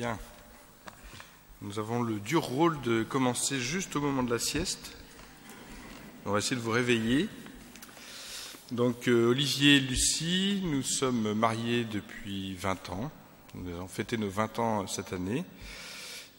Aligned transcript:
Bien. 0.00 0.18
Nous 1.60 1.78
avons 1.78 2.00
le 2.02 2.20
dur 2.20 2.42
rôle 2.42 2.80
de 2.80 3.02
commencer 3.02 3.60
juste 3.60 3.96
au 3.96 4.00
moment 4.00 4.22
de 4.22 4.30
la 4.30 4.38
sieste. 4.38 4.96
On 6.24 6.32
va 6.32 6.38
essayer 6.38 6.56
de 6.56 6.62
vous 6.62 6.70
réveiller. 6.70 7.28
Donc 8.72 9.08
euh, 9.08 9.28
Olivier 9.28 9.76
et 9.76 9.80
Lucie, 9.80 10.62
nous 10.64 10.80
sommes 10.80 11.34
mariés 11.34 11.84
depuis 11.84 12.54
20 12.54 12.88
ans. 12.88 13.10
Nous 13.54 13.70
avons 13.74 13.88
fêté 13.88 14.16
nos 14.16 14.30
20 14.30 14.58
ans 14.58 14.86
cette 14.86 15.12
année. 15.12 15.44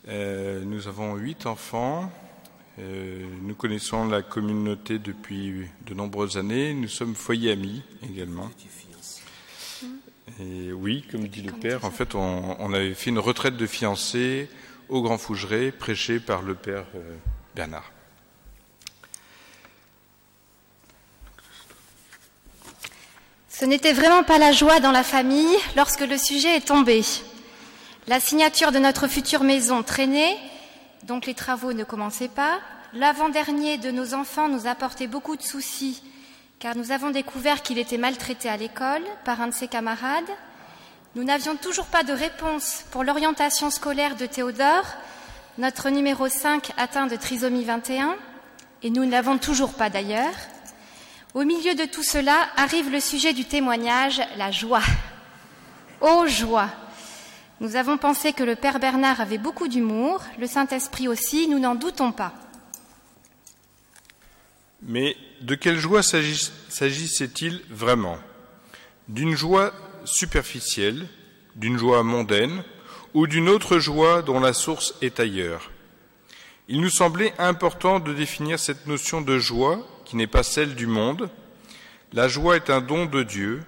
Euh, 0.07 0.63
nous 0.65 0.87
avons 0.87 1.15
huit 1.15 1.45
enfants. 1.45 2.11
Euh, 2.79 3.27
nous 3.43 3.53
connaissons 3.53 4.07
la 4.07 4.23
communauté 4.23 4.97
depuis 4.97 5.67
de 5.85 5.93
nombreuses 5.93 6.35
années. 6.35 6.73
Nous 6.73 6.87
sommes 6.87 7.13
foyer 7.13 7.51
amis 7.51 7.83
également. 8.01 8.49
Et 10.39 10.71
oui, 10.71 11.04
comme 11.11 11.27
dit 11.27 11.41
le 11.41 11.52
père, 11.52 11.86
en 11.86 11.91
fait, 11.91 12.16
on, 12.16 12.73
avait 12.73 12.93
fait 12.93 13.09
une 13.09 13.20
retraite 13.20 13.57
de 13.57 13.66
fiancés 13.66 14.50
au 14.89 15.02
Grand 15.02 15.17
Fougeray, 15.17 15.72
prêchée 15.72 16.20
par 16.20 16.41
le 16.41 16.55
père 16.55 16.85
euh, 16.95 17.16
Bernard. 17.55 17.91
Ce 23.49 23.66
n'était 23.66 23.94
vraiment 23.94 24.23
pas 24.23 24.39
la 24.39 24.52
joie 24.52 24.80
dans 24.80 24.91
la 24.91 25.03
famille 25.03 25.55
lorsque 25.75 26.02
le 26.02 26.17
sujet 26.17 26.58
est 26.58 26.67
tombé. 26.67 27.03
La 28.08 28.20
signature 28.20 28.72
de 28.72 28.80
notre 28.80 29.08
future 29.08 29.44
maison 29.44 29.84
traînait, 29.84 30.36
donc 31.03 31.27
les 31.27 31.36
travaux 31.36 31.73
ne 31.73 31.84
commençaient 31.84 32.27
pas. 32.27 32.59
L'avant-dernier 32.94 33.77
de 33.77 33.91
nos 33.91 34.13
enfants 34.13 34.50
nous 34.50 34.66
apportait 34.66 35.08
beaucoup 35.08 35.38
de 35.38 35.44
soucis 35.44 36.02
car 36.61 36.77
nous 36.77 36.91
avons 36.91 37.09
découvert 37.09 37.63
qu'il 37.63 37.79
était 37.79 37.97
maltraité 37.97 38.47
à 38.47 38.55
l'école 38.55 39.02
par 39.25 39.41
un 39.41 39.47
de 39.47 39.53
ses 39.53 39.67
camarades. 39.67 40.29
Nous 41.15 41.23
n'avions 41.23 41.55
toujours 41.55 41.88
pas 41.88 42.03
de 42.03 42.13
réponse 42.13 42.85
pour 42.91 43.03
l'orientation 43.03 43.71
scolaire 43.71 44.15
de 44.15 44.27
Théodore, 44.27 44.85
notre 45.57 45.89
numéro 45.89 46.27
5 46.29 46.71
atteint 46.77 47.08
de 47.08 47.16
trisomie 47.16 47.63
21, 47.63 48.16
et 48.83 48.91
nous 48.91 49.05
ne 49.05 49.09
l'avons 49.09 49.39
toujours 49.39 49.73
pas 49.73 49.89
d'ailleurs. 49.89 50.36
Au 51.33 51.45
milieu 51.45 51.73
de 51.73 51.86
tout 51.86 52.03
cela 52.03 52.36
arrive 52.55 52.91
le 52.91 52.99
sujet 52.99 53.33
du 53.33 53.45
témoignage, 53.45 54.21
la 54.38 54.52
joie. 54.52 54.83
Oh 55.99 56.27
joie 56.27 56.69
Nous 57.59 57.75
avons 57.75 57.97
pensé 57.97 58.33
que 58.33 58.43
le 58.43 58.55
Père 58.55 58.77
Bernard 58.77 59.19
avait 59.19 59.39
beaucoup 59.39 59.67
d'humour, 59.67 60.21
le 60.38 60.45
Saint-Esprit 60.45 61.08
aussi, 61.08 61.47
nous 61.47 61.59
n'en 61.59 61.73
doutons 61.73 62.11
pas. 62.11 62.33
Mais 64.83 65.15
de 65.41 65.55
quelle 65.55 65.79
joie 65.79 66.03
s'agissait-il 66.03 67.61
vraiment? 67.69 68.17
D'une 69.07 69.35
joie 69.35 69.73
superficielle, 70.05 71.07
d'une 71.55 71.77
joie 71.77 72.03
mondaine, 72.03 72.63
ou 73.13 73.27
d'une 73.27 73.49
autre 73.49 73.77
joie 73.79 74.21
dont 74.21 74.39
la 74.39 74.53
source 74.53 74.95
est 75.02 75.19
ailleurs? 75.19 75.71
Il 76.67 76.81
nous 76.81 76.89
semblait 76.89 77.33
important 77.37 77.99
de 77.99 78.13
définir 78.13 78.59
cette 78.59 78.87
notion 78.87 79.21
de 79.21 79.37
joie 79.37 79.85
qui 80.05 80.15
n'est 80.15 80.27
pas 80.27 80.43
celle 80.43 80.75
du 80.75 80.87
monde. 80.87 81.29
La 82.13 82.27
joie 82.27 82.55
est 82.55 82.69
un 82.69 82.81
don 82.81 83.05
de 83.05 83.23
Dieu 83.23 83.61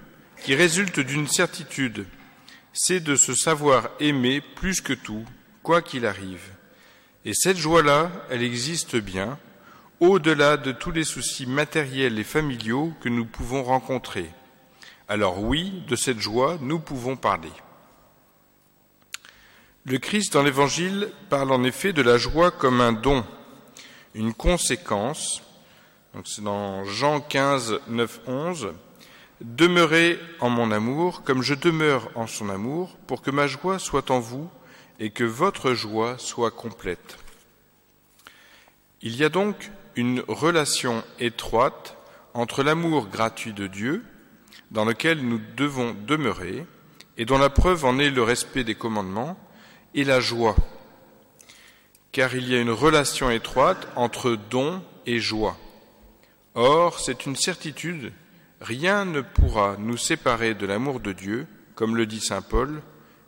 qui 0.43 0.55
résulte 0.55 0.99
d'une 0.99 1.27
certitude, 1.27 2.05
c'est 2.73 2.99
de 2.99 3.15
se 3.15 3.33
savoir 3.33 3.89
aimer 3.99 4.41
plus 4.55 4.81
que 4.81 4.93
tout, 4.93 5.25
quoi 5.61 5.81
qu'il 5.81 6.05
arrive. 6.05 6.49
Et 7.23 7.33
cette 7.33 7.57
joie-là, 7.57 8.11
elle 8.29 8.43
existe 8.43 8.97
bien, 8.97 9.37
au-delà 9.99 10.57
de 10.57 10.71
tous 10.71 10.91
les 10.91 11.03
soucis 11.03 11.45
matériels 11.45 12.19
et 12.19 12.23
familiaux 12.23 12.93
que 13.01 13.09
nous 13.09 13.25
pouvons 13.25 13.63
rencontrer. 13.63 14.29
Alors 15.07 15.39
oui, 15.39 15.83
de 15.87 15.95
cette 15.95 16.19
joie, 16.19 16.57
nous 16.61 16.79
pouvons 16.79 17.15
parler. 17.15 17.51
Le 19.85 19.97
Christ 19.97 20.33
dans 20.33 20.43
l'Évangile 20.43 21.11
parle 21.29 21.51
en 21.51 21.63
effet 21.63 21.91
de 21.91 22.01
la 22.01 22.17
joie 22.17 22.51
comme 22.51 22.79
un 22.79 22.93
don, 22.93 23.25
une 24.15 24.33
conséquence. 24.33 25.43
c'est 26.23 26.43
dans 26.43 26.85
Jean 26.85 27.19
15, 27.19 27.79
9, 27.89 28.21
11. 28.27 28.73
Demeurez 29.41 30.19
en 30.39 30.49
mon 30.49 30.71
amour 30.71 31.23
comme 31.23 31.41
je 31.41 31.53
demeure 31.53 32.09
en 32.15 32.27
son 32.27 32.49
amour, 32.49 32.97
pour 33.07 33.21
que 33.21 33.29
ma 33.29 33.47
joie 33.47 33.77
soit 33.77 34.09
en 34.09 34.19
vous 34.21 34.49
et 34.99 35.09
que 35.09 35.25
votre 35.25 35.73
joie 35.73 36.17
soit 36.17 36.51
complète. 36.51 37.17
Il 39.01 39.17
y 39.17 39.25
a 39.25 39.29
donc 39.29 39.69
une 39.95 40.23
relation 40.27 41.03
étroite 41.19 41.97
entre 42.33 42.63
l'amour 42.63 43.07
gratuit 43.07 43.53
de 43.53 43.67
Dieu, 43.67 44.03
dans 44.71 44.85
lequel 44.85 45.25
nous 45.25 45.39
devons 45.55 45.95
demeurer, 46.07 46.65
et 47.17 47.25
dont 47.25 47.37
la 47.37 47.49
preuve 47.49 47.85
en 47.85 47.99
est 47.99 48.09
le 48.09 48.23
respect 48.23 48.63
des 48.63 48.75
commandements, 48.75 49.37
et 49.93 50.03
la 50.03 50.19
joie, 50.19 50.55
car 52.11 52.35
il 52.35 52.47
y 52.47 52.55
a 52.55 52.61
une 52.61 52.71
relation 52.71 53.29
étroite 53.29 53.87
entre 53.95 54.35
don 54.49 54.81
et 55.05 55.19
joie. 55.19 55.57
Or, 56.55 56.99
c'est 56.99 57.25
une 57.25 57.35
certitude, 57.35 58.13
rien 58.61 59.05
ne 59.05 59.21
pourra 59.21 59.75
nous 59.77 59.97
séparer 59.97 60.53
de 60.53 60.65
l'amour 60.65 60.99
de 60.99 61.11
Dieu, 61.11 61.47
comme 61.75 61.95
le 61.95 62.05
dit 62.05 62.19
Saint 62.19 62.41
Paul, 62.41 62.81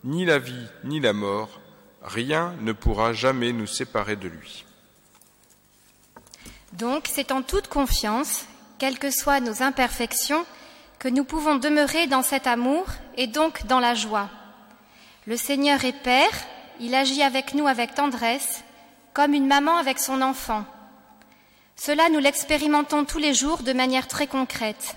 ni 0.04 0.26
la 0.26 0.40
vie 0.40 0.68
ni 0.84 1.00
la 1.00 1.14
mort, 1.14 1.60
rien 2.04 2.56
ne 2.62 2.72
pourra 2.72 3.14
jamais 3.14 3.52
nous 3.52 3.68
séparer 3.68 4.16
de 4.16 4.28
lui. 4.28 4.66
Donc 6.74 7.08
c'est 7.12 7.32
en 7.32 7.42
toute 7.42 7.68
confiance, 7.68 8.46
quelles 8.78 9.00
que 9.00 9.12
soient 9.12 9.40
nos 9.40 9.64
imperfections, 9.64 10.46
que 11.00 11.08
nous 11.08 11.24
pouvons 11.24 11.56
demeurer 11.56 12.08
dans 12.08 12.24
cet 12.24 12.48
amour 12.48 12.86
et 13.16 13.28
donc 13.28 13.66
dans 13.68 13.80
la 13.80 13.96
joie. 13.96 14.30
Le 15.28 15.38
Seigneur 15.38 15.84
est 15.86 16.04
Père, 16.04 16.46
il 16.80 16.94
agit 16.96 17.24
avec 17.24 17.54
nous 17.54 17.68
avec 17.68 17.96
tendresse, 17.96 18.64
comme 19.14 19.34
une 19.34 19.48
maman 19.48 19.78
avec 19.78 20.00
son 20.00 20.22
enfant. 20.22 20.66
Cela, 21.76 22.10
nous 22.10 22.20
l'expérimentons 22.20 23.06
tous 23.06 23.18
les 23.18 23.34
jours 23.34 23.64
de 23.64 23.74
manière 23.74 24.08
très 24.08 24.28
concrète. 24.28 24.96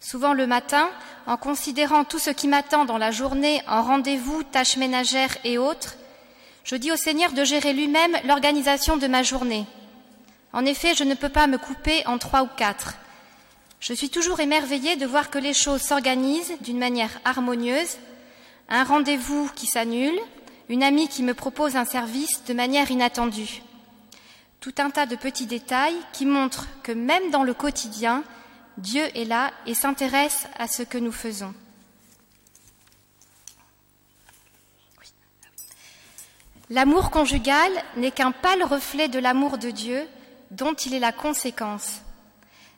Souvent 0.00 0.34
le 0.34 0.46
matin, 0.46 0.90
en 1.26 1.36
considérant 1.36 2.04
tout 2.04 2.18
ce 2.18 2.30
qui 2.30 2.46
m'attend 2.46 2.84
dans 2.84 2.98
la 2.98 3.10
journée 3.10 3.62
en 3.66 3.82
rendez-vous, 3.82 4.42
tâches 4.42 4.76
ménagères 4.76 5.36
et 5.44 5.56
autres, 5.56 5.96
je 6.62 6.76
dis 6.76 6.92
au 6.92 6.96
Seigneur 6.96 7.32
de 7.32 7.44
gérer 7.44 7.72
lui-même 7.72 8.16
l'organisation 8.24 8.96
de 8.96 9.06
ma 9.06 9.22
journée. 9.22 9.66
En 10.54 10.64
effet, 10.64 10.94
je 10.94 11.02
ne 11.02 11.14
peux 11.14 11.28
pas 11.28 11.48
me 11.48 11.58
couper 11.58 12.06
en 12.06 12.16
trois 12.16 12.44
ou 12.44 12.46
quatre. 12.46 12.94
Je 13.80 13.92
suis 13.92 14.08
toujours 14.08 14.38
émerveillée 14.38 14.94
de 14.94 15.04
voir 15.04 15.28
que 15.28 15.38
les 15.40 15.52
choses 15.52 15.82
s'organisent 15.82 16.54
d'une 16.60 16.78
manière 16.78 17.10
harmonieuse, 17.24 17.98
un 18.68 18.84
rendez-vous 18.84 19.50
qui 19.56 19.66
s'annule, 19.66 20.16
une 20.68 20.84
amie 20.84 21.08
qui 21.08 21.24
me 21.24 21.34
propose 21.34 21.74
un 21.74 21.84
service 21.84 22.44
de 22.44 22.54
manière 22.54 22.92
inattendue. 22.92 23.62
Tout 24.60 24.74
un 24.78 24.90
tas 24.90 25.06
de 25.06 25.16
petits 25.16 25.46
détails 25.46 25.96
qui 26.12 26.24
montrent 26.24 26.68
que 26.84 26.92
même 26.92 27.32
dans 27.32 27.42
le 27.42 27.52
quotidien, 27.52 28.22
Dieu 28.78 29.02
est 29.16 29.24
là 29.24 29.50
et 29.66 29.74
s'intéresse 29.74 30.46
à 30.56 30.68
ce 30.68 30.84
que 30.84 30.98
nous 30.98 31.12
faisons. 31.12 31.52
L'amour 36.70 37.10
conjugal 37.10 37.72
n'est 37.96 38.12
qu'un 38.12 38.30
pâle 38.30 38.62
reflet 38.62 39.08
de 39.08 39.18
l'amour 39.18 39.58
de 39.58 39.70
Dieu 39.70 40.06
dont 40.54 40.74
il 40.74 40.94
est 40.94 41.00
la 41.00 41.12
conséquence. 41.12 42.00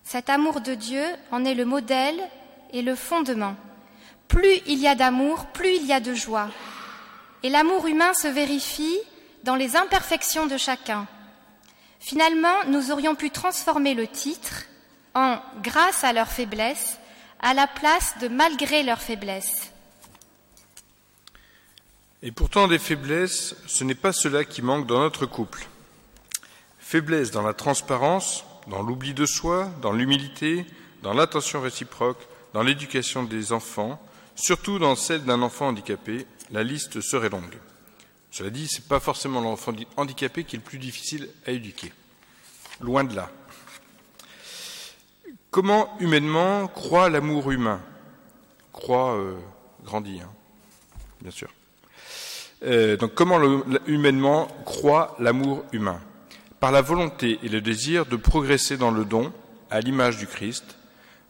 Cet 0.05 0.31
amour 0.31 0.61
de 0.61 0.75
Dieu 0.75 1.05
en 1.31 1.45
est 1.45 1.55
le 1.55 1.65
modèle 1.65 2.21
et 2.73 2.83
le 2.83 2.95
fondement. 2.95 3.57
Plus 4.29 4.61
il 4.67 4.79
y 4.79 4.89
a 4.89 4.95
d'amour, 4.95 5.47
plus 5.47 5.77
il 5.77 5.87
y 5.87 5.93
a 5.93 6.01
de 6.01 6.15
joie. 6.15 6.49
Et 7.43 7.51
l'amour 7.51 7.87
humain 7.87 8.15
se 8.15 8.29
vérifie 8.29 8.99
dans 9.45 9.57
les 9.57 9.77
imperfections 9.77 10.47
de 10.47 10.57
chacun. 10.57 11.07
Finalement, 12.01 12.65
nous 12.69 12.91
aurions 12.91 13.15
pu 13.15 13.31
transformer 13.31 13.95
le 13.95 14.07
titre 14.07 14.65
en 15.15 15.39
grâce 15.63 16.05
à 16.05 16.13
leur 16.13 16.29
faiblesse 16.29 16.99
à 17.41 17.53
la 17.55 17.67
place 17.67 18.15
de 18.21 18.29
malgré 18.29 18.83
leur 18.83 19.01
faiblesse. 19.01 19.73
Et 22.23 22.33
pourtant, 22.33 22.67
des 22.67 22.79
faiblesses, 22.79 23.55
ce 23.67 23.85
n'est 23.85 23.95
pas 23.95 24.13
cela 24.13 24.45
qui 24.45 24.63
manque 24.63 24.87
dans 24.87 25.01
notre 25.01 25.27
couple. 25.27 25.67
Faiblesse 26.87 27.33
dans 27.33 27.43
la 27.43 27.53
transparence, 27.53 28.45
dans 28.69 28.81
l'oubli 28.81 29.13
de 29.13 29.27
soi, 29.27 29.69
dans 29.83 29.91
l'humilité, 29.91 30.65
dans 31.03 31.15
l'attention 31.15 31.61
réciproque, 31.61 32.29
dans 32.55 32.63
l'éducation 32.63 33.25
des 33.25 33.51
enfants, 33.51 34.01
surtout 34.37 34.79
dans 34.79 34.95
celle 34.95 35.25
d'un 35.25 35.43
enfant 35.43 35.67
handicapé, 35.67 36.29
la 36.53 36.63
liste 36.63 37.01
serait 37.01 37.29
longue. 37.29 37.59
Cela 38.31 38.51
dit, 38.51 38.69
ce 38.69 38.77
n'est 38.77 38.87
pas 38.87 39.01
forcément 39.01 39.41
l'enfant 39.41 39.73
handicapé 39.97 40.45
qui 40.45 40.55
est 40.55 40.61
le 40.61 40.65
plus 40.65 40.79
difficile 40.79 41.29
à 41.45 41.51
éduquer. 41.51 41.93
Loin 42.81 43.03
de 43.03 43.17
là. 43.17 43.33
Comment 45.51 45.99
humainement 45.99 46.69
croit 46.69 47.11
l'amour 47.11 47.51
humain? 47.51 47.81
Croit 48.73 49.17
euh, 49.17 49.35
grandit, 49.83 50.21
hein, 50.21 50.31
bien 51.21 51.33
sûr. 51.33 51.49
Euh, 52.63 52.97
donc 52.97 53.13
comment 53.15 53.41
humainement 53.89 54.47
croit 54.65 55.17
l'amour 55.19 55.65
humain? 55.73 56.01
Par 56.61 56.73
la 56.73 56.83
volonté 56.83 57.39
et 57.43 57.49
le 57.49 57.61
désir 57.61 58.07
de 58.07 58.17
progresser 58.17 58.77
dans 58.77 58.91
le 58.91 59.05
don 59.05 59.33
à 59.71 59.81
l'image 59.81 60.17
du 60.17 60.27
Christ, 60.27 60.77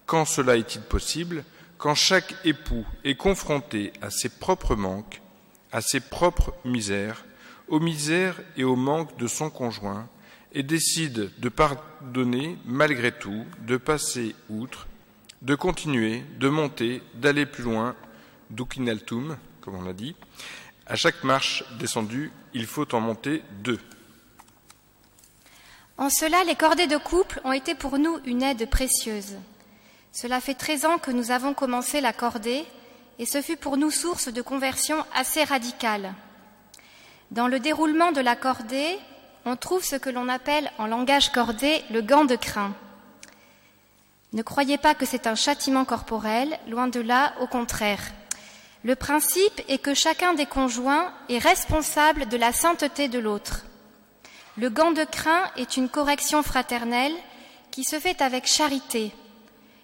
quand 0.05 0.25
cela 0.25 0.57
est-il 0.57 0.83
possible, 0.83 1.45
quand 1.79 1.95
chaque 1.95 2.35
époux 2.45 2.87
est 3.05 3.17
confronté 3.17 3.93
à 4.03 4.11
ses 4.11 4.29
propres 4.29 4.77
manques 4.77 5.21
à 5.73 5.83
ses 5.83 6.01
propres 6.01 6.55
misères, 6.65 7.25
aux 7.69 7.81
misères 7.81 8.41
et 8.57 8.65
aux 8.65 8.77
manques 8.77 9.19
de 9.19 9.27
son 9.27 9.51
conjoint, 9.51 10.09
et 10.53 10.63
décide 10.63 11.31
de 11.39 11.49
pardonner 11.51 12.57
malgré 12.65 13.13
tout, 13.13 13.45
de 13.67 13.77
passer 13.77 14.35
outre, 14.49 14.87
de 15.43 15.55
continuer, 15.55 16.23
de 16.39 16.49
monter, 16.49 17.03
d'aller 17.15 17.45
plus 17.45 17.65
loin, 17.65 17.95
dukinaltum, 18.49 19.37
comme 19.61 19.75
on 19.75 19.83
l'a 19.83 19.93
dit. 19.93 20.15
À 20.87 20.97
chaque 20.97 21.25
marche 21.25 21.63
descendue, 21.79 22.33
il 22.55 22.65
faut 22.65 22.95
en 22.95 23.01
monter 23.01 23.43
deux. 23.63 23.81
En 25.99 26.11
cela, 26.11 26.45
les 26.45 26.57
cordées 26.57 26.87
de 26.87 26.97
couple 26.97 27.41
ont 27.45 27.53
été 27.53 27.75
pour 27.75 27.99
nous 27.99 28.19
une 28.27 28.43
aide 28.43 28.69
précieuse. 28.69 29.37
Cela 30.13 30.41
fait 30.41 30.55
13 30.55 30.85
ans 30.85 30.99
que 30.99 31.11
nous 31.11 31.31
avons 31.31 31.55
commencé 31.55 32.01
la 32.01 32.13
cordée 32.13 32.65
et 33.19 33.27
ce 33.27 33.43
fut 33.43 33.57
pour 33.57 33.77
nous 33.77 33.91
source 33.91 34.29
de 34.29 34.43
conversion 34.43 35.05
assez 35.15 35.45
radicale. 35.45 36.15
Dans 37.31 37.49
le 37.49 37.61
déroulement 37.61 38.13
de 38.13 38.21
la 38.21 38.37
cordée, 38.37 38.99
on 39.47 39.57
trouve 39.57 39.85
ce 39.85 39.97
que 39.97 40.11
l'on 40.11 40.29
appelle 40.29 40.71
en 40.79 40.87
langage 40.87 41.33
cordé 41.33 41.83
le 41.91 42.03
gant 42.03 42.25
de 42.25 42.37
crin. 42.37 42.75
Ne 44.33 44.43
croyez 44.43 44.79
pas 44.79 44.95
que 44.95 45.07
c'est 45.07 45.27
un 45.27 45.35
châtiment 45.35 45.85
corporel, 45.85 46.59
loin 46.69 46.89
de 46.89 47.01
là, 47.01 47.35
au 47.41 47.47
contraire. 47.47 48.03
Le 48.85 48.97
principe 48.97 49.63
est 49.69 49.79
que 49.79 49.95
chacun 49.95 50.35
des 50.35 50.47
conjoints 50.47 51.13
est 51.29 51.39
responsable 51.39 52.27
de 52.29 52.37
la 52.37 52.53
sainteté 52.53 53.09
de 53.09 53.19
l'autre. 53.19 53.66
Le 54.59 54.71
gant 54.71 54.93
de 54.93 55.05
crin 55.05 55.51
est 55.57 55.77
une 55.77 55.91
correction 55.91 56.43
fraternelle 56.43 57.15
qui 57.71 57.85
se 57.85 58.01
fait 58.01 58.23
avec 58.23 58.47
charité. 58.47 59.13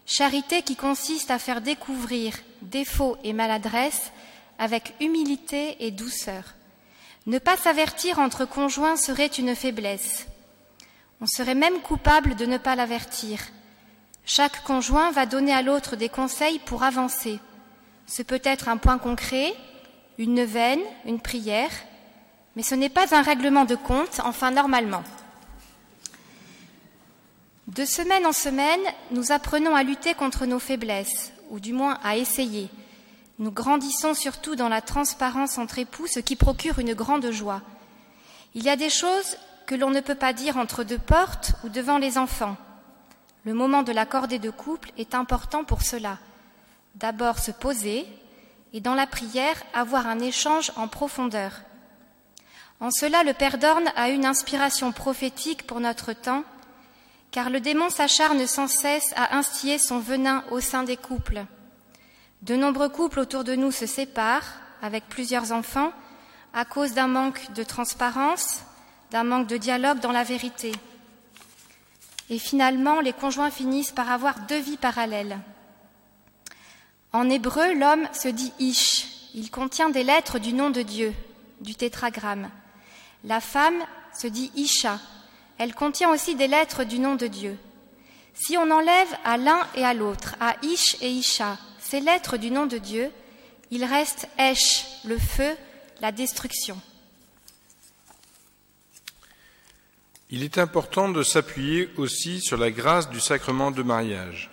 Charité 0.07 0.63
qui 0.63 0.77
consiste 0.77 1.31
à 1.31 1.39
faire 1.39 1.61
découvrir 1.61 2.35
défauts 2.63 3.19
et 3.23 3.35
maladresses 3.35 4.13
avec 4.59 4.95
humilité 5.01 5.77
et 5.81 5.91
douceur. 5.91 6.55
Ne 7.27 7.39
pas 7.39 7.59
s'avertir 7.59 8.19
entre 8.19 8.47
conjoints 8.47 8.97
serait 8.97 9.27
une 9.27 9.55
faiblesse. 9.55 10.27
On 11.21 11.27
serait 11.27 11.55
même 11.55 11.81
coupable 11.81 12.35
de 12.35 12.47
ne 12.47 12.57
pas 12.57 12.75
l'avertir. 12.75 13.41
Chaque 14.25 14.65
conjoint 14.65 15.11
va 15.11 15.27
donner 15.27 15.53
à 15.53 15.63
l'autre 15.63 15.97
des 15.97 16.09
conseils 16.09 16.61
pour 16.61 16.83
avancer. 16.83 17.39
Ce 18.07 18.23
peut 18.23 18.41
être 18.43 18.69
un 18.69 18.79
point 18.79 18.99
concret, 18.99 19.53
une 20.17 20.35
neuvaine, 20.35 20.81
une 21.05 21.21
prière, 21.21 21.71
mais 22.57 22.63
ce 22.63 22.75
n'est 22.75 22.89
pas 22.89 23.15
un 23.15 23.23
règlement 23.23 23.65
de 23.65 23.77
compte, 23.77 24.21
enfin 24.25 24.51
normalement. 24.51 25.03
De 27.69 27.85
semaine 27.85 28.27
en 28.27 28.33
semaine, 28.33 28.81
nous 29.13 29.33
apprenons 29.33 29.75
à 29.75 29.83
lutter 29.83 30.15
contre 30.15 30.47
nos 30.47 30.59
faiblesses, 30.59 31.33
ou 31.51 31.61
du 31.61 31.73
moins 31.73 31.99
à 32.03 32.17
essayer. 32.17 32.69
Nous 33.39 33.51
grandissons 33.51 34.15
surtout 34.15 34.57
dans 34.57 34.69
la 34.69 34.83
transparence 34.83 35.59
entre 35.59 35.79
époux, 35.79 36.07
ce 36.07 36.21
qui 36.21 36.37
procure 36.37 36.79
une 36.79 36.95
grande 36.95 37.31
joie. 37.31 37.63
Il 38.55 38.63
y 38.63 38.69
a 38.69 38.77
des 38.77 38.91
choses 38.91 39.39
que 39.67 39.75
l'on 39.75 39.91
ne 39.91 40.01
peut 40.01 40.15
pas 40.15 40.33
dire 40.33 40.59
entre 40.59 40.85
deux 40.85 40.99
portes 40.99 41.53
ou 41.65 41.69
devant 41.69 41.99
les 41.99 42.19
enfants. 42.19 42.57
Le 43.45 43.55
moment 43.55 43.83
de 43.83 43.93
la 43.93 44.07
cordée 44.07 44.39
de 44.39 44.51
couple 44.51 44.93
est 44.99 45.15
important 45.15 45.65
pour 45.65 45.83
cela. 45.83 46.19
D'abord 46.97 47.39
se 47.39 47.51
poser 47.51 48.07
et 48.73 48.81
dans 48.81 48.95
la 48.95 49.07
prière 49.07 49.57
avoir 49.73 50.07
un 50.07 50.21
échange 50.21 50.73
en 50.77 50.89
profondeur. 50.89 51.63
En 52.83 52.91
cela, 52.91 53.23
le 53.23 53.33
Père 53.33 53.59
d'Orne 53.59 53.93
a 53.95 54.09
une 54.09 54.27
inspiration 54.27 54.91
prophétique 54.91 55.69
pour 55.69 55.79
notre 55.79 56.13
temps, 56.15 56.43
car 57.31 57.49
le 57.49 57.61
démon 57.61 57.91
s'acharne 57.91 58.45
sans 58.49 58.67
cesse 58.67 59.13
à 59.15 59.37
instiller 59.37 59.79
son 59.79 60.01
venin 60.01 60.43
au 60.51 60.59
sein 60.59 60.83
des 60.83 60.97
couples. 60.97 61.45
De 62.43 62.57
nombreux 62.57 62.89
couples 62.89 63.21
autour 63.21 63.45
de 63.45 63.55
nous 63.55 63.71
se 63.71 63.87
séparent 63.87 64.55
avec 64.83 65.09
plusieurs 65.09 65.53
enfants 65.53 65.93
à 66.53 66.65
cause 66.65 66.93
d'un 66.93 67.07
manque 67.07 67.53
de 67.53 67.63
transparence, 67.63 68.63
d'un 69.13 69.23
manque 69.23 69.47
de 69.47 69.59
dialogue 69.59 70.01
dans 70.01 70.11
la 70.11 70.25
vérité. 70.25 70.73
Et 72.31 72.41
finalement, 72.41 73.01
les 73.01 73.13
conjoints 73.13 73.53
finissent 73.53 73.93
par 73.93 74.11
avoir 74.11 74.41
deux 74.49 74.59
vies 74.59 74.77
parallèles. 74.77 75.39
En 77.13 77.31
hébreu, 77.31 77.75
l'homme 77.75 78.09
se 78.13 78.27
dit 78.27 78.53
Ish. 78.59 79.07
Il 79.35 79.53
contient 79.53 79.91
des 79.91 80.03
lettres 80.03 80.41
du 80.41 80.53
nom 80.53 80.71
de 80.71 80.83
Dieu, 80.83 81.15
du 81.61 81.77
tétragramme. 81.77 82.51
La 83.25 83.41
femme 83.41 83.83
se 84.13 84.27
dit 84.27 84.51
Isha. 84.57 84.99
Elle 85.59 85.75
contient 85.75 86.11
aussi 86.11 86.35
des 86.35 86.49
lettres 86.49 86.85
du 86.85 86.99
nom 86.99 87.15
de 87.15 87.27
Dieu. 87.27 87.57
Si 88.35 88.57
on 88.57 88.71
enlève 88.71 89.09
à 89.25 89.37
l'un 89.37 89.67
et 89.75 89.85
à 89.85 89.95
l'autre, 89.95 90.37
à 90.41 90.57
Ish 90.63 90.97
et 91.01 91.11
Isha, 91.11 91.59
ces 91.79 92.01
lettres 92.01 92.37
du 92.37 92.51
nom 92.51 92.67
de 92.67 92.79
Dieu, 92.79 93.11
il 93.71 93.85
reste 93.85 94.29
Esh, 94.39 94.85
le 95.05 95.19
feu, 95.19 95.57
la 96.01 96.13
destruction. 96.13 96.81
Il 100.31 100.43
est 100.43 100.57
important 100.57 101.11
de 101.11 101.23
s'appuyer 101.23 101.91
aussi 101.99 102.41
sur 102.41 102.57
la 102.57 102.71
grâce 102.71 103.11
du 103.11 103.21
sacrement 103.21 103.71
de 103.71 103.83
mariage. 103.83 104.51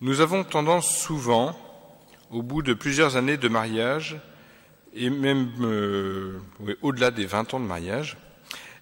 Nous 0.00 0.20
avons 0.20 0.44
tendance 0.44 0.96
souvent, 0.96 1.56
au 2.30 2.42
bout 2.42 2.62
de 2.62 2.74
plusieurs 2.74 3.16
années 3.16 3.36
de 3.36 3.48
mariage, 3.48 4.20
et 4.94 5.10
même 5.10 5.50
euh, 5.60 6.38
au-delà 6.82 7.10
des 7.10 7.26
20 7.26 7.54
ans 7.54 7.60
de 7.60 7.64
mariage, 7.64 8.16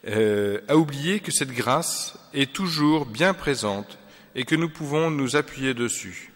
euh, 0.06 0.60
à 0.68 0.76
oublier 0.76 1.20
que 1.20 1.32
cette 1.32 1.52
grâce 1.52 2.18
est 2.32 2.52
toujours 2.52 3.06
bien 3.06 3.34
présente 3.34 3.98
et 4.34 4.44
que 4.44 4.54
nous 4.54 4.68
pouvons 4.68 5.10
nous 5.10 5.36
appuyer 5.36 5.74
dessus. 5.74 6.32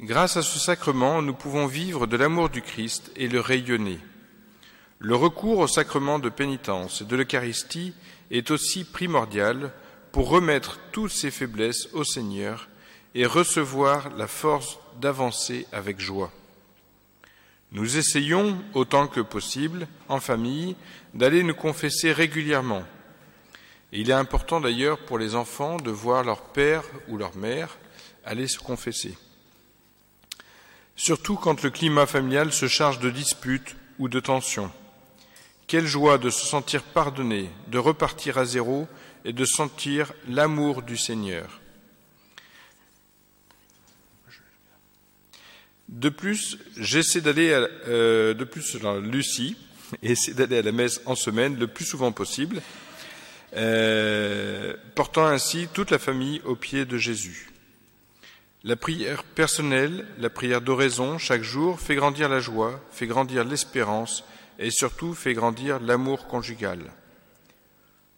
Grâce 0.00 0.36
à 0.36 0.42
ce 0.42 0.58
sacrement, 0.58 1.22
nous 1.22 1.34
pouvons 1.34 1.66
vivre 1.66 2.06
de 2.06 2.16
l'amour 2.16 2.48
du 2.48 2.62
Christ 2.62 3.12
et 3.16 3.28
le 3.28 3.40
rayonner. 3.40 3.98
Le 4.98 5.14
recours 5.14 5.58
au 5.58 5.66
sacrement 5.66 6.18
de 6.18 6.28
pénitence 6.28 7.02
et 7.02 7.04
de 7.04 7.16
l'Eucharistie 7.16 7.92
est 8.30 8.50
aussi 8.50 8.84
primordial 8.84 9.72
pour 10.10 10.28
remettre 10.28 10.78
toutes 10.92 11.12
ses 11.12 11.30
faiblesses 11.30 11.88
au 11.92 12.04
Seigneur 12.04 12.68
et 13.14 13.26
recevoir 13.26 14.10
la 14.16 14.26
force 14.26 14.78
d'avancer 15.00 15.66
avec 15.72 16.00
joie. 16.00 16.32
Nous 17.72 17.96
essayons, 17.96 18.58
autant 18.74 19.06
que 19.06 19.20
possible, 19.20 19.88
en 20.08 20.20
famille, 20.20 20.76
d'aller 21.14 21.42
nous 21.42 21.54
confesser 21.54 22.12
régulièrement. 22.12 22.84
Il 23.92 24.10
est 24.10 24.14
important 24.14 24.60
d'ailleurs 24.60 24.98
pour 24.98 25.18
les 25.18 25.34
enfants 25.34 25.78
de 25.78 25.90
voir 25.90 26.24
leur 26.24 26.42
père 26.42 26.84
ou 27.08 27.16
leur 27.16 27.36
mère 27.36 27.78
aller 28.24 28.46
se 28.46 28.58
confesser 28.58 29.16
surtout 30.96 31.36
quand 31.36 31.62
le 31.62 31.70
climat 31.70 32.06
familial 32.06 32.52
se 32.52 32.68
charge 32.68 33.00
de 33.00 33.10
disputes 33.10 33.76
ou 33.98 34.08
de 34.08 34.20
tensions. 34.20 34.70
Quelle 35.66 35.86
joie 35.86 36.18
de 36.18 36.30
se 36.30 36.46
sentir 36.46 36.82
pardonné, 36.82 37.50
de 37.68 37.78
repartir 37.78 38.38
à 38.38 38.44
zéro 38.44 38.86
et 39.24 39.32
de 39.32 39.44
sentir 39.44 40.12
l'amour 40.28 40.82
du 40.82 40.96
Seigneur. 40.96 41.61
De 45.92 46.08
plus, 46.08 46.56
j'essaie 46.78 47.20
d'aller, 47.20 47.52
euh, 47.86 48.32
de 48.32 48.44
plus, 48.44 48.78
Lucie 49.02 49.58
essaie 50.02 50.32
d'aller 50.32 50.56
à 50.56 50.62
la 50.62 50.72
messe 50.72 51.02
en 51.04 51.14
semaine 51.14 51.58
le 51.58 51.66
plus 51.66 51.84
souvent 51.84 52.12
possible, 52.12 52.62
euh, 53.54 54.74
portant 54.94 55.26
ainsi 55.26 55.68
toute 55.70 55.90
la 55.90 55.98
famille 55.98 56.40
aux 56.46 56.56
pieds 56.56 56.86
de 56.86 56.96
Jésus. 56.96 57.50
La 58.64 58.76
prière 58.76 59.22
personnelle, 59.22 60.06
la 60.18 60.30
prière 60.30 60.62
d'oraison 60.62 61.18
chaque 61.18 61.42
jour 61.42 61.78
fait 61.78 61.94
grandir 61.94 62.30
la 62.30 62.40
joie, 62.40 62.80
fait 62.90 63.06
grandir 63.06 63.44
l'espérance 63.44 64.24
et 64.58 64.70
surtout 64.70 65.12
fait 65.12 65.34
grandir 65.34 65.78
l'amour 65.78 66.26
conjugal. 66.26 66.80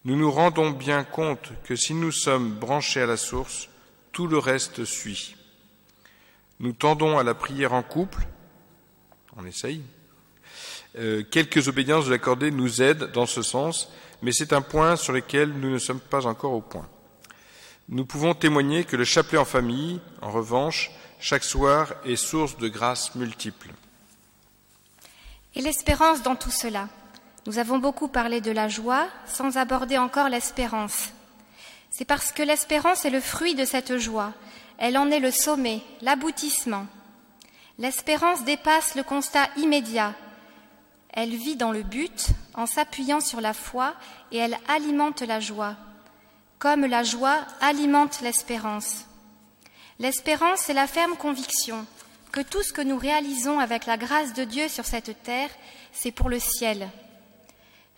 Nous 0.04 0.14
nous 0.14 0.30
rendons 0.30 0.70
bien 0.70 1.02
compte 1.02 1.50
que 1.64 1.74
si 1.74 1.92
nous 1.94 2.12
sommes 2.12 2.52
branchés 2.52 3.02
à 3.02 3.06
la 3.06 3.16
source, 3.16 3.68
tout 4.12 4.28
le 4.28 4.38
reste 4.38 4.84
suit. 4.84 5.34
Nous 6.60 6.72
tendons 6.72 7.18
à 7.18 7.22
la 7.22 7.34
prière 7.34 7.72
en 7.72 7.82
couple, 7.82 8.26
on 9.36 9.44
essaye. 9.44 9.82
Euh, 10.96 11.24
quelques 11.28 11.68
obédiences 11.68 12.06
de 12.06 12.10
l'accordé 12.10 12.50
nous 12.50 12.80
aident 12.80 13.10
dans 13.12 13.26
ce 13.26 13.42
sens, 13.42 13.90
mais 14.22 14.32
c'est 14.32 14.52
un 14.52 14.62
point 14.62 14.96
sur 14.96 15.12
lequel 15.12 15.52
nous 15.52 15.70
ne 15.70 15.78
sommes 15.78 16.00
pas 16.00 16.26
encore 16.26 16.52
au 16.52 16.60
point. 16.60 16.88
Nous 17.88 18.06
pouvons 18.06 18.34
témoigner 18.34 18.84
que 18.84 18.96
le 18.96 19.04
chapelet 19.04 19.38
en 19.38 19.44
famille, 19.44 20.00
en 20.22 20.30
revanche, 20.30 20.90
chaque 21.20 21.44
soir 21.44 21.92
est 22.04 22.16
source 22.16 22.56
de 22.56 22.68
grâces 22.68 23.14
multiples. 23.14 23.72
Et 25.54 25.60
l'espérance 25.60 26.22
dans 26.22 26.36
tout 26.36 26.50
cela? 26.50 26.88
Nous 27.46 27.58
avons 27.58 27.78
beaucoup 27.78 28.08
parlé 28.08 28.40
de 28.40 28.50
la 28.50 28.68
joie 28.68 29.06
sans 29.26 29.58
aborder 29.58 29.98
encore 29.98 30.28
l'espérance. 30.28 31.10
C'est 31.90 32.04
parce 32.04 32.32
que 32.32 32.42
l'espérance 32.42 33.04
est 33.04 33.10
le 33.10 33.20
fruit 33.20 33.54
de 33.54 33.64
cette 33.64 33.98
joie. 33.98 34.32
Elle 34.78 34.98
en 34.98 35.10
est 35.10 35.20
le 35.20 35.30
sommet, 35.30 35.82
l'aboutissement. 36.02 36.86
L'espérance 37.78 38.44
dépasse 38.44 38.94
le 38.94 39.02
constat 39.02 39.48
immédiat. 39.56 40.14
Elle 41.12 41.34
vit 41.34 41.56
dans 41.56 41.72
le 41.72 41.82
but 41.82 42.28
en 42.54 42.66
s'appuyant 42.66 43.20
sur 43.20 43.40
la 43.40 43.52
foi 43.52 43.94
et 44.32 44.38
elle 44.38 44.56
alimente 44.68 45.22
la 45.22 45.40
joie 45.40 45.76
comme 46.64 46.86
la 46.86 47.02
joie 47.02 47.44
alimente 47.60 48.22
l'espérance. 48.22 49.04
L'espérance 49.98 50.70
est 50.70 50.72
la 50.72 50.86
ferme 50.86 51.14
conviction 51.14 51.84
que 52.32 52.40
tout 52.40 52.62
ce 52.62 52.72
que 52.72 52.80
nous 52.80 52.96
réalisons 52.96 53.58
avec 53.58 53.84
la 53.84 53.98
grâce 53.98 54.32
de 54.32 54.44
Dieu 54.44 54.68
sur 54.68 54.86
cette 54.86 55.22
terre, 55.22 55.50
c'est 55.92 56.10
pour 56.10 56.30
le 56.30 56.38
ciel. 56.38 56.88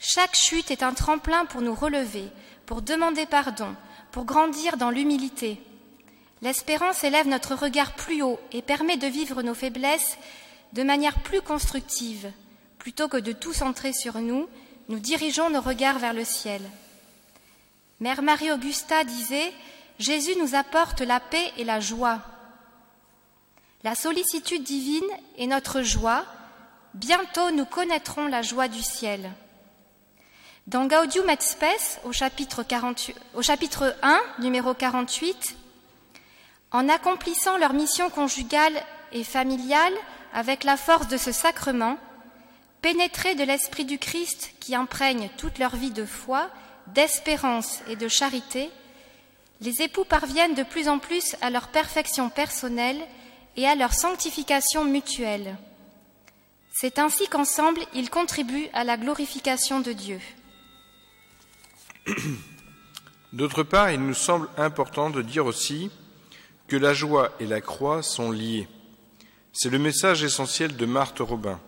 Chaque 0.00 0.34
chute 0.34 0.72
est 0.72 0.82
un 0.82 0.94
tremplin 0.94 1.44
pour 1.44 1.62
nous 1.62 1.76
relever, 1.76 2.24
pour 2.66 2.82
demander 2.82 3.24
pardon, 3.24 3.72
pour 4.10 4.24
grandir 4.24 4.76
dans 4.78 4.90
l'humilité. 4.90 5.60
L'espérance 6.46 7.02
élève 7.02 7.26
notre 7.26 7.56
regard 7.56 7.94
plus 7.94 8.22
haut 8.22 8.38
et 8.52 8.62
permet 8.62 8.96
de 8.96 9.08
vivre 9.08 9.42
nos 9.42 9.52
faiblesses 9.52 10.16
de 10.74 10.84
manière 10.84 11.18
plus 11.22 11.40
constructive. 11.40 12.30
Plutôt 12.78 13.08
que 13.08 13.16
de 13.16 13.32
tout 13.32 13.52
centrer 13.52 13.92
sur 13.92 14.20
nous, 14.20 14.48
nous 14.88 15.00
dirigeons 15.00 15.50
nos 15.50 15.60
regards 15.60 15.98
vers 15.98 16.12
le 16.12 16.24
ciel. 16.24 16.62
Mère 17.98 18.22
Marie-Augusta 18.22 19.02
disait 19.02 19.52
Jésus 19.98 20.38
nous 20.38 20.54
apporte 20.54 21.00
la 21.00 21.18
paix 21.18 21.52
et 21.56 21.64
la 21.64 21.80
joie. 21.80 22.20
La 23.82 23.96
sollicitude 23.96 24.62
divine 24.62 25.02
est 25.38 25.48
notre 25.48 25.82
joie. 25.82 26.24
Bientôt 26.94 27.50
nous 27.50 27.66
connaîtrons 27.66 28.28
la 28.28 28.42
joie 28.42 28.68
du 28.68 28.84
ciel. 28.84 29.32
Dans 30.68 30.86
Gaudium 30.86 31.28
et 31.28 31.40
Spes, 31.40 31.98
au 32.04 32.12
chapitre, 32.12 32.62
48, 32.62 33.16
au 33.34 33.42
chapitre 33.42 33.96
1, 34.02 34.20
numéro 34.38 34.74
48, 34.74 35.56
en 36.76 36.90
accomplissant 36.90 37.56
leur 37.56 37.72
mission 37.72 38.10
conjugale 38.10 38.78
et 39.10 39.24
familiale 39.24 39.94
avec 40.34 40.62
la 40.62 40.76
force 40.76 41.08
de 41.08 41.16
ce 41.16 41.32
sacrement, 41.32 41.98
pénétrés 42.82 43.34
de 43.34 43.44
l'Esprit 43.44 43.86
du 43.86 43.98
Christ 43.98 44.52
qui 44.60 44.74
imprègne 44.74 45.30
toute 45.38 45.58
leur 45.58 45.74
vie 45.74 45.90
de 45.90 46.04
foi, 46.04 46.50
d'espérance 46.88 47.80
et 47.88 47.96
de 47.96 48.08
charité, 48.08 48.68
les 49.62 49.80
époux 49.80 50.04
parviennent 50.04 50.54
de 50.54 50.64
plus 50.64 50.86
en 50.86 50.98
plus 50.98 51.34
à 51.40 51.48
leur 51.48 51.68
perfection 51.68 52.28
personnelle 52.28 53.00
et 53.56 53.66
à 53.66 53.74
leur 53.74 53.94
sanctification 53.94 54.84
mutuelle. 54.84 55.56
C'est 56.72 56.98
ainsi 56.98 57.26
qu'ensemble, 57.26 57.80
ils 57.94 58.10
contribuent 58.10 58.68
à 58.74 58.84
la 58.84 58.98
glorification 58.98 59.80
de 59.80 59.94
Dieu. 59.94 60.20
D'autre 63.32 63.62
part, 63.62 63.90
il 63.92 64.00
nous 64.02 64.12
semble 64.12 64.50
important 64.58 65.08
de 65.08 65.22
dire 65.22 65.46
aussi 65.46 65.90
que 66.68 66.76
la 66.76 66.94
joie 66.94 67.32
et 67.40 67.46
la 67.46 67.60
croix 67.60 68.02
sont 68.02 68.30
liées. 68.30 68.68
C'est 69.52 69.70
le 69.70 69.78
message 69.78 70.22
essentiel 70.22 70.76
de 70.76 70.86
Marthe 70.86 71.20
Robin. 71.20 71.60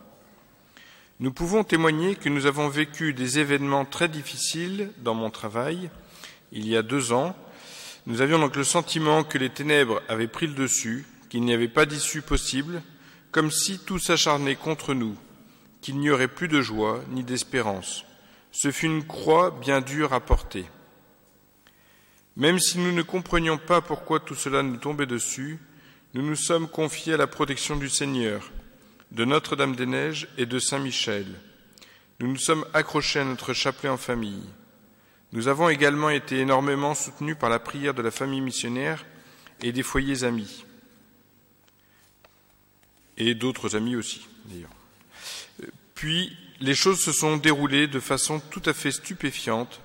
Nous 1.20 1.32
pouvons 1.32 1.64
témoigner 1.64 2.14
que 2.14 2.28
nous 2.28 2.46
avons 2.46 2.68
vécu 2.68 3.12
des 3.12 3.38
événements 3.38 3.84
très 3.84 4.08
difficiles 4.08 4.90
dans 4.98 5.14
mon 5.14 5.30
travail 5.30 5.90
il 6.52 6.66
y 6.66 6.76
a 6.76 6.82
deux 6.82 7.12
ans. 7.12 7.36
Nous 8.06 8.20
avions 8.20 8.38
donc 8.38 8.56
le 8.56 8.64
sentiment 8.64 9.24
que 9.24 9.38
les 9.38 9.50
ténèbres 9.50 10.02
avaient 10.08 10.28
pris 10.28 10.46
le 10.46 10.54
dessus 10.54 11.06
qu'il 11.28 11.42
n'y 11.42 11.52
avait 11.52 11.68
pas 11.68 11.84
d'issue 11.84 12.22
possible, 12.22 12.82
comme 13.32 13.50
si 13.50 13.78
tout 13.78 13.98
s'acharnait 13.98 14.56
contre 14.56 14.94
nous, 14.94 15.14
qu'il 15.82 15.98
n'y 15.98 16.10
aurait 16.10 16.28
plus 16.28 16.48
de 16.48 16.62
joie 16.62 17.00
ni 17.10 17.22
d'espérance. 17.22 18.04
Ce 18.50 18.70
fut 18.70 18.86
une 18.86 19.04
croix 19.04 19.50
bien 19.50 19.82
dure 19.82 20.14
à 20.14 20.20
porter. 20.20 20.64
Même 22.38 22.58
si 22.58 22.78
nous 22.78 22.92
ne 22.92 23.02
comprenions 23.02 23.58
pas 23.58 23.82
pourquoi 23.82 24.20
tout 24.20 24.34
cela 24.34 24.62
nous 24.62 24.78
tombait 24.78 25.06
dessus, 25.06 25.58
nous 26.14 26.22
nous 26.22 26.36
sommes 26.36 26.68
confiés 26.68 27.14
à 27.14 27.18
la 27.18 27.26
protection 27.26 27.76
du 27.76 27.90
Seigneur, 27.90 28.50
de 29.10 29.26
Notre-Dame-des-Neiges 29.26 30.28
et 30.38 30.46
de 30.46 30.58
Saint-Michel. 30.58 31.26
Nous 32.20 32.28
nous 32.28 32.38
sommes 32.38 32.64
accrochés 32.72 33.20
à 33.20 33.24
notre 33.24 33.52
chapelet 33.52 33.90
en 33.90 33.96
famille. 33.96 34.48
Nous 35.32 35.48
avons 35.48 35.68
également 35.68 36.08
été 36.08 36.38
énormément 36.38 36.94
soutenus 36.94 37.36
par 37.38 37.50
la 37.50 37.58
prière 37.58 37.92
de 37.92 38.02
la 38.02 38.10
famille 38.10 38.40
missionnaire 38.40 39.04
et 39.60 39.72
des 39.72 39.82
foyers 39.82 40.24
amis 40.24 40.64
et 43.18 43.34
d'autres 43.34 43.76
amis 43.76 43.96
aussi, 43.96 44.26
d'ailleurs. 44.46 44.70
Puis, 45.94 46.36
les 46.60 46.74
choses 46.74 47.00
se 47.00 47.12
sont 47.12 47.36
déroulées 47.36 47.88
de 47.88 48.00
façon 48.00 48.40
tout 48.40 48.62
à 48.64 48.72
fait 48.72 48.92
stupéfiante, 48.92 49.80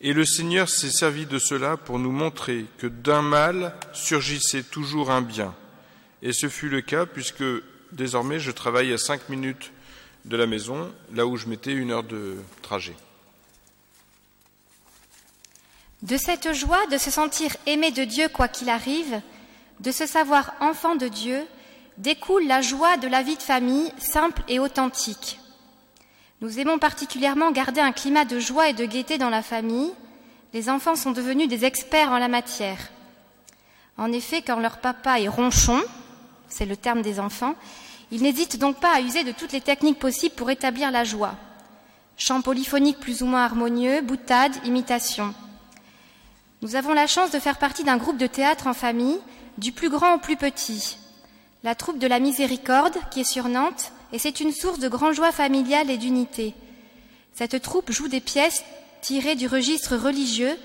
et 0.00 0.12
le 0.12 0.24
Seigneur 0.24 0.68
s'est 0.68 0.90
servi 0.90 1.26
de 1.26 1.38
cela 1.38 1.76
pour 1.76 1.98
nous 1.98 2.12
montrer 2.12 2.66
que 2.78 2.86
d'un 2.86 3.22
mal 3.22 3.74
surgissait 3.92 4.62
toujours 4.62 5.10
un 5.10 5.22
bien. 5.22 5.54
Et 6.22 6.32
ce 6.32 6.48
fut 6.48 6.68
le 6.68 6.82
cas 6.82 7.06
puisque 7.06 7.44
désormais 7.92 8.38
je 8.38 8.50
travaille 8.50 8.92
à 8.92 8.98
cinq 8.98 9.28
minutes 9.28 9.72
de 10.24 10.36
la 10.36 10.46
maison, 10.46 10.92
là 11.14 11.26
où 11.26 11.36
je 11.36 11.46
mettais 11.46 11.72
une 11.72 11.92
heure 11.92 12.02
de 12.02 12.36
trajet. 12.62 12.96
De 16.02 16.16
cette 16.16 16.52
joie 16.52 16.86
de 16.88 16.98
se 16.98 17.10
sentir 17.10 17.56
aimé 17.66 17.90
de 17.90 18.04
Dieu 18.04 18.28
quoi 18.28 18.48
qu'il 18.48 18.68
arrive, 18.68 19.20
de 19.80 19.90
se 19.90 20.06
savoir 20.06 20.54
enfant 20.60 20.96
de 20.96 21.08
Dieu, 21.08 21.42
découle 21.96 22.46
la 22.46 22.60
joie 22.60 22.96
de 22.98 23.08
la 23.08 23.22
vie 23.22 23.36
de 23.36 23.42
famille 23.42 23.90
simple 23.98 24.42
et 24.48 24.58
authentique. 24.58 25.38
Nous 26.40 26.58
aimons 26.58 26.78
particulièrement 26.78 27.50
garder 27.50 27.80
un 27.80 27.92
climat 27.92 28.24
de 28.24 28.38
joie 28.38 28.68
et 28.68 28.74
de 28.74 28.84
gaieté 28.84 29.18
dans 29.18 29.30
la 29.30 29.42
famille. 29.42 29.90
Les 30.52 30.68
enfants 30.68 30.96
sont 30.96 31.12
devenus 31.12 31.48
des 31.48 31.64
experts 31.64 32.10
en 32.10 32.18
la 32.18 32.28
matière. 32.28 32.78
En 33.96 34.12
effet, 34.12 34.42
quand 34.42 34.60
leur 34.60 34.78
papa 34.78 35.20
est 35.20 35.28
ronchon, 35.28 35.80
c'est 36.48 36.66
le 36.66 36.76
terme 36.76 37.02
des 37.02 37.18
enfants, 37.18 37.54
ils 38.10 38.22
n'hésitent 38.22 38.58
donc 38.58 38.78
pas 38.78 38.94
à 38.94 39.00
user 39.00 39.24
de 39.24 39.32
toutes 39.32 39.52
les 39.52 39.60
techniques 39.60 39.98
possibles 39.98 40.34
pour 40.34 40.50
établir 40.50 40.90
la 40.90 41.04
joie. 41.04 41.34
Chants 42.16 42.42
polyphoniques 42.42 43.00
plus 43.00 43.22
ou 43.22 43.26
moins 43.26 43.44
harmonieux, 43.44 44.02
boutades, 44.02 44.54
imitations. 44.64 45.34
Nous 46.62 46.76
avons 46.76 46.92
la 46.92 47.06
chance 47.06 47.30
de 47.30 47.38
faire 47.38 47.58
partie 47.58 47.84
d'un 47.84 47.96
groupe 47.96 48.18
de 48.18 48.26
théâtre 48.26 48.66
en 48.66 48.74
famille, 48.74 49.18
du 49.58 49.72
plus 49.72 49.88
grand 49.88 50.14
au 50.14 50.18
plus 50.18 50.36
petit 50.36 50.98
la 51.66 51.74
troupe 51.74 51.98
de 51.98 52.06
la 52.06 52.20
Miséricorde 52.20 52.96
qui 53.10 53.22
est 53.22 53.24
sur 53.24 53.48
Nantes, 53.48 53.90
et 54.12 54.18
c'est 54.18 54.40
une 54.40 54.52
source 54.52 54.78
de 54.78 54.88
grande 54.88 55.14
joie 55.14 55.32
familiale 55.32 55.90
et 55.90 55.98
d'unité. 55.98 56.54
Cette 57.34 57.60
troupe 57.60 57.92
joue 57.92 58.08
des 58.08 58.20
pièces 58.20 58.64
tirées 59.02 59.36
du 59.36 59.46
registre 59.46 59.96
religieux 59.96 60.56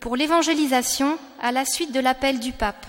pour 0.00 0.16
l'évangélisation 0.16 1.18
à 1.40 1.52
la 1.52 1.64
suite 1.64 1.92
de 1.92 2.00
l'appel 2.00 2.40
du 2.40 2.52
pape. 2.52 2.86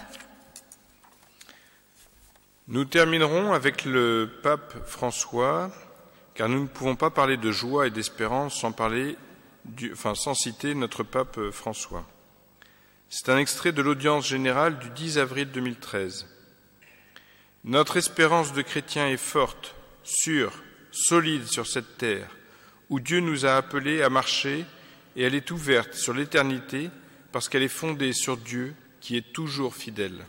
Nous 2.67 2.85
terminerons 2.85 3.53
avec 3.53 3.85
le 3.85 4.39
pape 4.41 4.87
François, 4.87 5.71
car 6.33 6.49
nous 6.49 6.61
ne 6.61 6.67
pouvons 6.67 6.95
pas 6.95 7.11
parler 7.11 7.37
de 7.37 7.51
joie 7.51 7.87
et 7.87 7.91
d'espérance 7.91 8.59
sans 8.59 8.71
parler 8.71 9.17
enfin, 9.91 10.15
sans 10.15 10.33
citer 10.33 10.73
notre 10.75 11.03
pape 11.03 11.51
François. 11.51 12.05
C'est 13.09 13.29
un 13.29 13.37
extrait 13.37 13.71
de 13.71 13.81
l'audience 13.81 14.27
générale 14.27 14.79
du 14.79 14.89
10 14.89 15.19
avril 15.19 15.51
2013. 15.51 16.27
Notre 17.63 17.97
espérance 17.97 18.53
de 18.53 18.61
chrétien 18.61 19.07
est 19.07 19.17
forte, 19.17 19.75
sûre, 20.05 20.53
solide 20.91 21.45
sur 21.45 21.67
cette 21.67 21.97
terre, 21.97 22.29
où 22.89 22.99
Dieu 22.99 23.19
nous 23.19 23.45
a 23.45 23.55
appelés 23.55 24.01
à 24.01 24.09
marcher, 24.09 24.65
et 25.15 25.23
elle 25.23 25.35
est 25.35 25.51
ouverte 25.51 25.93
sur 25.93 26.13
l'éternité 26.13 26.89
parce 27.31 27.49
qu'elle 27.49 27.63
est 27.63 27.67
fondée 27.67 28.13
sur 28.13 28.37
Dieu 28.37 28.73
qui 29.01 29.17
est 29.17 29.33
toujours 29.33 29.75
fidèle. 29.75 30.25